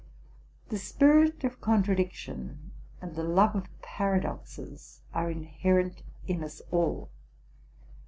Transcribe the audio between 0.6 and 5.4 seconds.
The spirit of contradiction and the love of paradoxes are